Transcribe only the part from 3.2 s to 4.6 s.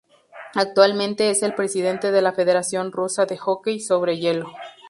de Hockey sobre Hielo.